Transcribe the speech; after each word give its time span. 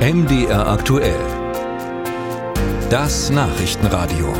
MDR 0.00 0.66
aktuell. 0.66 1.20
Das 2.88 3.28
Nachrichtenradio. 3.28 4.32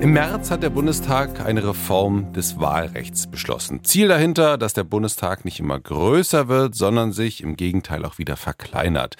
Im 0.00 0.12
März 0.14 0.50
hat 0.50 0.64
der 0.64 0.70
Bundestag 0.70 1.46
eine 1.46 1.64
Reform 1.64 2.32
des 2.32 2.58
Wahlrechts 2.58 3.28
beschlossen. 3.28 3.84
Ziel 3.84 4.08
dahinter, 4.08 4.58
dass 4.58 4.72
der 4.72 4.82
Bundestag 4.82 5.44
nicht 5.44 5.60
immer 5.60 5.78
größer 5.78 6.48
wird, 6.48 6.74
sondern 6.74 7.12
sich 7.12 7.40
im 7.40 7.54
Gegenteil 7.54 8.04
auch 8.04 8.18
wieder 8.18 8.36
verkleinert. 8.36 9.14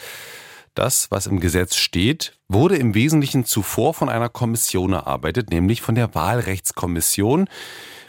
Das, 0.74 1.12
was 1.12 1.28
im 1.28 1.38
Gesetz 1.38 1.76
steht, 1.76 2.36
wurde 2.48 2.76
im 2.76 2.96
Wesentlichen 2.96 3.44
zuvor 3.44 3.94
von 3.94 4.08
einer 4.08 4.28
Kommission 4.28 4.92
erarbeitet, 4.92 5.50
nämlich 5.50 5.82
von 5.82 5.94
der 5.94 6.16
Wahlrechtskommission, 6.16 7.48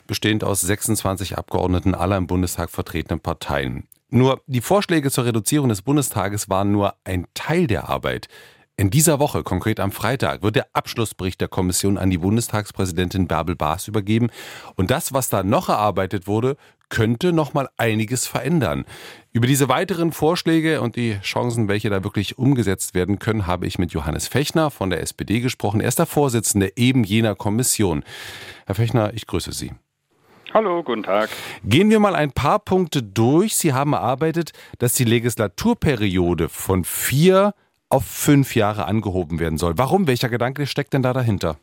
bestehend 0.10 0.44
aus 0.44 0.60
26 0.60 1.38
Abgeordneten 1.38 1.96
aller 1.96 2.18
im 2.18 2.28
Bundestag 2.28 2.70
vertretenen 2.70 3.22
Parteien. 3.22 3.88
Nur 4.10 4.42
die 4.48 4.60
Vorschläge 4.60 5.12
zur 5.12 5.26
Reduzierung 5.26 5.70
des 5.70 5.84
Bundestages 5.84 6.50
waren 6.50 6.72
nur 6.72 6.96
ein 7.04 7.28
Teil 7.36 7.68
der 7.68 7.90
Arbeit. 7.90 8.28
In 8.76 8.90
dieser 8.90 9.20
Woche, 9.20 9.44
konkret 9.44 9.80
am 9.80 9.92
Freitag, 9.92 10.42
wird 10.42 10.56
der 10.56 10.68
Abschlussbericht 10.74 11.40
der 11.42 11.48
Kommission 11.48 11.98
an 11.98 12.10
die 12.10 12.18
Bundestagspräsidentin 12.18 13.28
Bärbel 13.28 13.56
Baas 13.56 13.88
übergeben. 13.88 14.30
Und 14.76 14.90
das, 14.90 15.14
was 15.14 15.30
da 15.30 15.44
noch 15.44 15.70
erarbeitet 15.70 16.28
wurde, 16.28 16.56
könnte 16.88 17.32
noch 17.32 17.54
mal 17.54 17.70
einiges 17.78 18.26
verändern. 18.26 18.86
Über 19.32 19.48
diese 19.48 19.70
weiteren 19.70 20.12
Vorschläge 20.12 20.82
und 20.82 20.96
die 20.96 21.20
Chancen, 21.22 21.68
welche 21.68 21.90
da 21.90 22.04
wirklich 22.04 22.40
umgesetzt 22.40 22.96
werden 22.96 23.20
können, 23.20 23.46
habe 23.46 23.68
ich 23.68 23.78
mit 23.78 23.92
Johannes 23.92 24.28
Fechner 24.28 24.72
von 24.72 24.90
der 24.90 25.02
SPD 25.02 25.40
gesprochen. 25.42 25.82
Er 25.82 25.90
ist 25.90 26.00
der 26.00 26.08
Vorsitzende 26.08 26.78
eben 26.78 27.04
jener 27.04 27.36
Kommission. 27.36 28.04
Herr 28.66 28.76
Fechner, 28.76 29.14
ich 29.14 29.28
grüße 29.28 29.52
Sie. 29.52 29.72
Hallo, 30.52 30.82
guten 30.82 31.04
Tag. 31.04 31.30
Gehen 31.64 31.92
wir 31.92 32.00
mal 32.00 32.16
ein 32.16 32.32
paar 32.32 32.58
Punkte 32.58 33.04
durch. 33.04 33.56
Sie 33.56 33.72
haben 33.74 33.94
erarbeitet, 33.94 34.52
dass 34.80 34.94
die 34.94 35.04
Legislaturperiode 35.04 36.50
von 36.50 36.84
vier 36.84 37.54
auf 37.90 38.06
fünf 38.06 38.56
Jahre 38.56 38.86
angehoben 38.86 39.40
werden 39.40 39.60
soll. 39.60 39.78
Warum? 39.78 40.08
Welcher 40.08 40.30
Gedanke 40.30 40.66
steckt 40.66 40.94
denn 40.94 41.04
da 41.04 41.14
dahinter? 41.14 41.58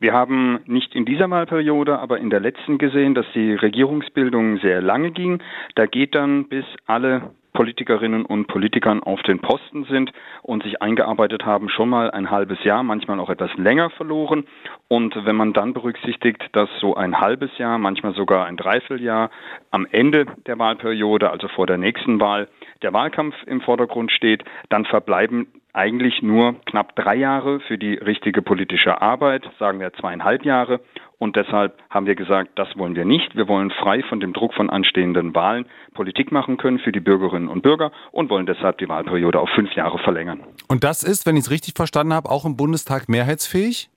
Wir 0.00 0.12
haben 0.12 0.60
nicht 0.66 0.94
in 0.94 1.04
dieser 1.04 1.28
Wahlperiode, 1.28 1.98
aber 1.98 2.18
in 2.18 2.30
der 2.30 2.40
letzten 2.40 2.78
gesehen, 2.78 3.14
dass 3.14 3.26
die 3.34 3.54
Regierungsbildung 3.54 4.58
sehr 4.58 4.80
lange 4.80 5.10
ging. 5.10 5.42
Da 5.74 5.86
geht 5.86 6.14
dann 6.14 6.48
bis 6.48 6.64
alle 6.86 7.32
Politikerinnen 7.58 8.24
und 8.24 8.46
Politikern 8.46 9.02
auf 9.02 9.20
den 9.22 9.40
Posten 9.40 9.82
sind 9.86 10.12
und 10.42 10.62
sich 10.62 10.80
eingearbeitet 10.80 11.44
haben, 11.44 11.68
schon 11.68 11.88
mal 11.88 12.08
ein 12.08 12.30
halbes 12.30 12.62
Jahr, 12.62 12.84
manchmal 12.84 13.18
auch 13.18 13.30
etwas 13.30 13.52
länger 13.56 13.90
verloren. 13.90 14.46
Und 14.86 15.16
wenn 15.24 15.34
man 15.34 15.54
dann 15.54 15.72
berücksichtigt, 15.72 16.40
dass 16.52 16.68
so 16.80 16.94
ein 16.94 17.20
halbes 17.20 17.50
Jahr, 17.58 17.78
manchmal 17.78 18.14
sogar 18.14 18.46
ein 18.46 18.56
Dreivierteljahr 18.56 19.30
am 19.72 19.88
Ende 19.90 20.26
der 20.46 20.60
Wahlperiode, 20.60 21.30
also 21.30 21.48
vor 21.48 21.66
der 21.66 21.78
nächsten 21.78 22.20
Wahl, 22.20 22.46
der 22.82 22.92
Wahlkampf 22.92 23.34
im 23.46 23.60
Vordergrund 23.60 24.12
steht, 24.12 24.44
dann 24.68 24.84
verbleiben 24.84 25.48
eigentlich 25.78 26.22
nur 26.22 26.60
knapp 26.64 26.96
drei 26.96 27.14
Jahre 27.14 27.60
für 27.60 27.78
die 27.78 27.94
richtige 27.94 28.42
politische 28.42 29.00
Arbeit, 29.00 29.48
sagen 29.60 29.78
wir 29.78 29.92
zweieinhalb 29.92 30.44
Jahre. 30.44 30.80
Und 31.18 31.36
deshalb 31.36 31.78
haben 31.88 32.06
wir 32.06 32.16
gesagt, 32.16 32.50
das 32.56 32.68
wollen 32.76 32.96
wir 32.96 33.04
nicht. 33.04 33.36
Wir 33.36 33.46
wollen 33.46 33.70
frei 33.70 34.02
von 34.02 34.18
dem 34.18 34.32
Druck 34.32 34.54
von 34.54 34.70
anstehenden 34.70 35.34
Wahlen 35.36 35.66
Politik 35.94 36.32
machen 36.32 36.56
können 36.56 36.80
für 36.80 36.90
die 36.90 37.00
Bürgerinnen 37.00 37.48
und 37.48 37.62
Bürger 37.62 37.92
und 38.10 38.28
wollen 38.28 38.46
deshalb 38.46 38.78
die 38.78 38.88
Wahlperiode 38.88 39.38
auf 39.38 39.48
fünf 39.50 39.72
Jahre 39.74 39.98
verlängern. 39.98 40.40
Und 40.68 40.82
das 40.82 41.04
ist, 41.04 41.26
wenn 41.26 41.36
ich 41.36 41.42
es 41.42 41.50
richtig 41.50 41.74
verstanden 41.76 42.12
habe, 42.12 42.28
auch 42.28 42.44
im 42.44 42.56
Bundestag 42.56 43.08
mehrheitsfähig? 43.08 43.88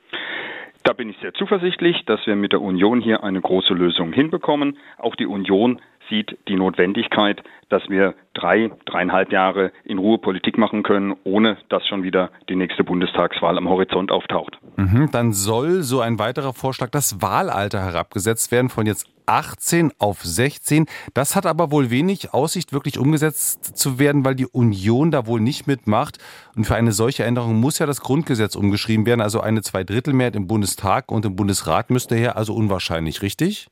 Da 0.84 0.94
bin 0.94 1.10
ich 1.10 1.18
sehr 1.22 1.34
zuversichtlich, 1.34 2.06
dass 2.06 2.26
wir 2.26 2.36
mit 2.36 2.54
der 2.54 2.62
Union 2.62 3.02
hier 3.02 3.24
eine 3.24 3.42
große 3.42 3.74
Lösung 3.74 4.14
hinbekommen. 4.14 4.78
Auch 4.98 5.16
die 5.16 5.28
Union 5.28 5.80
sieht 6.12 6.38
die 6.48 6.56
Notwendigkeit, 6.56 7.42
dass 7.70 7.82
wir 7.90 8.14
drei, 8.34 8.70
dreieinhalb 8.86 9.32
Jahre 9.32 9.72
in 9.84 9.98
Ruhe 9.98 10.20
Politik 10.20 10.58
machen 10.58 10.84
können, 10.84 11.16
ohne 11.24 11.58
dass 11.70 11.88
schon 11.88 12.04
wieder 12.04 12.30
die 12.50 12.56
nächste 12.56 12.84
Bundestagswahl 12.84 13.58
am 13.58 13.68
Horizont 13.68 14.12
auftaucht. 14.12 14.60
Mhm, 14.76 15.10
dann 15.12 15.34
soll 15.34 15.82
so 15.82 16.02
ein 16.02 16.20
weiterer 16.20 16.54
Vorschlag 16.54 16.90
das 16.90 17.22
Wahlalter 17.22 17.82
herabgesetzt 17.82 18.52
werden 18.52 18.70
von 18.70 18.86
jetzt 18.86 19.08
18 19.26 19.94
auf 19.98 20.22
16. 20.24 20.88
Das 21.14 21.36
hat 21.36 21.46
aber 21.46 21.72
wohl 21.72 21.90
wenig 21.90 22.34
Aussicht, 22.34 22.74
wirklich 22.74 23.00
umgesetzt 23.00 23.78
zu 23.78 23.98
werden, 23.98 24.26
weil 24.26 24.36
die 24.36 24.48
Union 24.48 25.10
da 25.12 25.26
wohl 25.26 25.40
nicht 25.40 25.68
mitmacht. 25.68 26.18
Und 26.56 26.66
für 26.66 26.76
eine 26.76 26.92
solche 26.92 27.24
Änderung 27.24 27.56
muss 27.56 27.80
ja 27.80 27.86
das 27.86 28.02
Grundgesetz 28.02 28.56
umgeschrieben 28.56 29.06
werden. 29.06 29.22
Also 29.22 29.40
eine 29.40 29.62
Zweidrittelmehrheit 29.62 30.36
im 30.36 30.48
Bundestag 30.48 31.12
und 31.12 31.26
im 31.26 31.38
Bundesrat 31.38 31.90
müsste 31.90 32.16
her, 32.16 32.36
also 32.36 32.54
unwahrscheinlich, 32.54 33.22
richtig? 33.22 33.70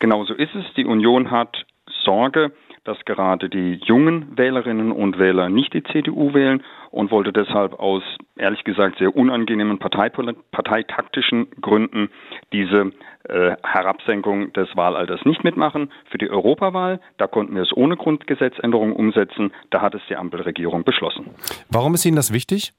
Genauso 0.00 0.34
ist 0.34 0.54
es. 0.54 0.64
Die 0.76 0.86
Union 0.86 1.30
hat 1.30 1.64
Sorge, 2.04 2.52
dass 2.84 2.98
gerade 3.04 3.48
die 3.48 3.74
jungen 3.84 4.36
Wählerinnen 4.36 4.90
und 4.90 5.18
Wähler 5.18 5.48
nicht 5.48 5.74
die 5.74 5.82
CDU 5.82 6.32
wählen 6.32 6.62
und 6.90 7.10
wollte 7.10 7.32
deshalb 7.32 7.78
aus 7.78 8.02
ehrlich 8.36 8.64
gesagt 8.64 8.98
sehr 8.98 9.14
unangenehmen 9.14 9.78
parteitaktischen 9.78 11.50
Gründen 11.60 12.08
diese 12.52 12.92
äh, 13.28 13.56
Herabsenkung 13.62 14.52
des 14.54 14.68
Wahlalters 14.74 15.24
nicht 15.26 15.44
mitmachen. 15.44 15.92
Für 16.10 16.18
die 16.18 16.30
Europawahl, 16.30 17.00
da 17.18 17.26
konnten 17.26 17.54
wir 17.54 17.62
es 17.62 17.76
ohne 17.76 17.96
Grundgesetzänderung 17.96 18.94
umsetzen, 18.94 19.52
da 19.68 19.82
hat 19.82 19.94
es 19.94 20.00
die 20.08 20.16
Ampelregierung 20.16 20.84
beschlossen. 20.84 21.26
Warum 21.70 21.94
ist 21.94 22.06
Ihnen 22.06 22.16
das 22.16 22.32
wichtig? 22.32 22.72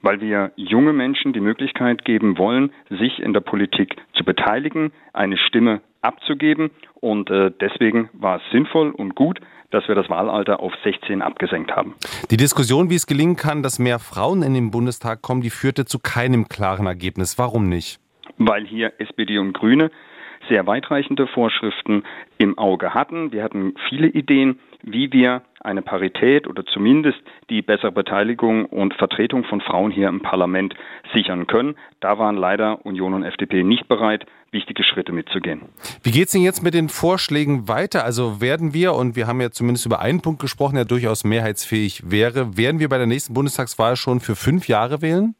weil 0.00 0.20
wir 0.20 0.52
junge 0.54 0.92
Menschen 0.92 1.32
die 1.32 1.40
Möglichkeit 1.40 2.04
geben 2.04 2.38
wollen, 2.38 2.72
sich 2.88 3.18
in 3.18 3.32
der 3.32 3.40
Politik 3.40 3.96
zu 4.12 4.24
beteiligen, 4.24 4.92
eine 5.12 5.36
Stimme 5.36 5.80
abzugeben. 6.00 6.70
Und 7.00 7.30
äh, 7.30 7.50
deswegen 7.60 8.10
war 8.12 8.36
es 8.36 8.42
sinnvoll 8.50 8.90
und 8.90 9.14
gut, 9.14 9.40
dass 9.70 9.86
wir 9.86 9.94
das 9.94 10.08
Wahlalter 10.08 10.60
auf 10.60 10.72
16 10.82 11.22
abgesenkt 11.22 11.72
haben. 11.72 11.94
Die 12.30 12.36
Diskussion, 12.36 12.90
wie 12.90 12.94
es 12.94 13.06
gelingen 13.06 13.36
kann, 13.36 13.62
dass 13.62 13.78
mehr 13.78 13.98
Frauen 13.98 14.42
in 14.42 14.54
den 14.54 14.70
Bundestag 14.70 15.22
kommen, 15.22 15.42
die 15.42 15.50
führte 15.50 15.84
zu 15.84 15.98
keinem 15.98 16.48
klaren 16.48 16.86
Ergebnis. 16.86 17.38
Warum 17.38 17.68
nicht? 17.68 18.00
Weil 18.38 18.66
hier 18.66 18.92
SPD 18.98 19.38
und 19.38 19.52
Grüne 19.52 19.90
sehr 20.48 20.66
weitreichende 20.66 21.26
Vorschriften 21.26 22.04
im 22.38 22.56
Auge 22.56 22.94
hatten. 22.94 23.32
Wir 23.32 23.42
hatten 23.42 23.74
viele 23.88 24.08
Ideen, 24.08 24.58
wie 24.82 25.12
wir 25.12 25.42
eine 25.60 25.82
Parität 25.82 26.46
oder 26.46 26.64
zumindest 26.66 27.18
die 27.50 27.62
bessere 27.62 27.92
Beteiligung 27.92 28.66
und 28.66 28.94
Vertretung 28.94 29.44
von 29.44 29.60
Frauen 29.60 29.90
hier 29.90 30.08
im 30.08 30.20
Parlament 30.20 30.74
sichern 31.14 31.46
können. 31.46 31.76
Da 32.00 32.18
waren 32.18 32.36
leider 32.36 32.84
Union 32.84 33.14
und 33.14 33.24
FDP 33.24 33.62
nicht 33.62 33.88
bereit, 33.88 34.26
wichtige 34.50 34.82
Schritte 34.82 35.12
mitzugehen. 35.12 35.62
Wie 36.02 36.10
geht 36.10 36.26
es 36.26 36.32
denn 36.32 36.42
jetzt 36.42 36.62
mit 36.62 36.74
den 36.74 36.88
Vorschlägen 36.88 37.68
weiter? 37.68 38.04
Also 38.04 38.40
werden 38.40 38.72
wir, 38.72 38.94
und 38.94 39.16
wir 39.16 39.26
haben 39.26 39.40
ja 39.40 39.50
zumindest 39.50 39.86
über 39.86 40.00
einen 40.00 40.22
Punkt 40.22 40.40
gesprochen, 40.40 40.76
der 40.76 40.84
durchaus 40.84 41.24
mehrheitsfähig 41.24 42.10
wäre, 42.10 42.56
werden 42.56 42.80
wir 42.80 42.88
bei 42.88 42.98
der 42.98 43.06
nächsten 43.06 43.34
Bundestagswahl 43.34 43.96
schon 43.96 44.20
für 44.20 44.36
fünf 44.36 44.68
Jahre 44.68 45.02
wählen? 45.02 45.34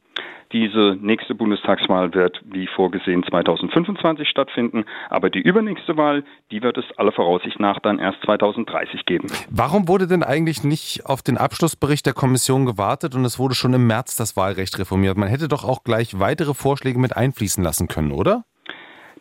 Diese 0.53 0.97
nächste 1.01 1.35
Bundestagswahl 1.35 2.15
wird 2.15 2.41
wie 2.45 2.67
vorgesehen 2.75 3.23
2025 3.23 4.29
stattfinden, 4.29 4.85
aber 5.11 5.29
die 5.29 5.41
übernächste 5.41 5.97
Wahl, 5.97 6.25
die 6.51 6.63
wird 6.63 6.79
es 6.79 6.85
aller 6.97 7.13
Voraussicht 7.13 7.61
nach 7.61 7.81
dann 7.81 7.99
erst 7.99 8.23
2030 8.25 9.05
geben. 9.05 9.29
Warum 9.51 9.89
wurde 9.89 10.07
denn 10.07 10.23
eigentlich 10.23 10.65
nicht 10.65 11.05
auf 11.05 11.23
den 11.23 11.37
Abschlussbericht 11.37 12.07
der 12.07 12.15
Kommission 12.15 12.65
gewartet 12.65 13.15
und 13.15 13.25
es 13.27 13.39
wurde 13.39 13.55
schon 13.55 13.75
im 13.75 13.87
März 13.87 14.17
das 14.17 14.37
Wahlrecht 14.37 14.79
reformiert? 14.79 15.19
Man 15.19 15.29
hätte 15.29 15.49
doch 15.49 15.65
auch 15.65 15.85
gleich 15.85 16.19
weitere 16.19 16.55
Vorschläge 16.55 16.99
mit 16.99 17.15
einfließen 17.15 17.63
lassen 17.63 17.89
können, 17.89 18.13
oder? 18.13 18.45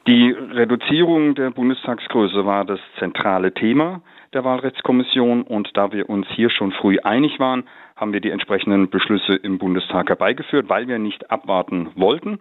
Die 0.08 0.32
Reduzierung 0.32 1.36
der 1.36 1.50
Bundestagsgröße 1.50 2.46
war 2.46 2.64
das 2.64 2.80
zentrale 2.98 3.54
Thema 3.54 4.02
der 4.32 4.46
Wahlrechtskommission 4.46 5.42
und 5.42 5.76
da 5.76 5.92
wir 5.92 6.10
uns 6.10 6.26
hier 6.30 6.50
schon 6.50 6.72
früh 6.72 6.98
einig 7.04 7.42
waren, 7.42 7.66
haben 7.98 8.14
wir 8.14 8.22
die 8.22 8.30
entsprechenden 8.30 8.90
Beschlüsse 8.90 9.36
im 9.36 9.58
Bundestag 9.58 10.08
herbeigeführt, 10.08 10.70
weil 10.70 10.88
wir 10.88 10.98
nicht 10.98 11.30
abwarten 11.30 11.90
wollten. 11.96 12.40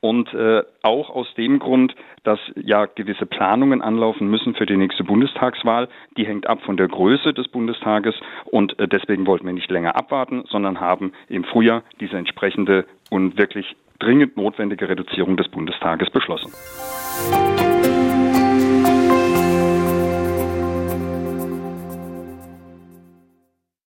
Und 0.00 0.32
äh, 0.32 0.62
auch 0.82 1.10
aus 1.10 1.26
dem 1.34 1.58
Grund, 1.58 1.96
dass 2.22 2.38
ja 2.54 2.86
gewisse 2.86 3.26
Planungen 3.26 3.82
anlaufen 3.82 4.30
müssen 4.30 4.54
für 4.54 4.66
die 4.66 4.76
nächste 4.76 5.02
Bundestagswahl. 5.02 5.88
Die 6.16 6.24
hängt 6.24 6.46
ab 6.46 6.60
von 6.62 6.76
der 6.76 6.86
Größe 6.86 7.34
des 7.34 7.48
Bundestages 7.48 8.14
und 8.44 8.78
äh, 8.78 8.86
deswegen 8.86 9.26
wollten 9.26 9.46
wir 9.46 9.54
nicht 9.54 9.72
länger 9.72 9.96
abwarten, 9.96 10.44
sondern 10.48 10.78
haben 10.78 11.12
im 11.28 11.42
Frühjahr 11.42 11.82
diese 11.98 12.16
entsprechende 12.16 12.84
und 13.10 13.36
wirklich 13.38 13.74
dringend 13.98 14.36
notwendige 14.36 14.88
Reduzierung 14.88 15.36
des 15.36 15.48
Bundestages 15.48 16.10
beschlossen. 16.10 16.52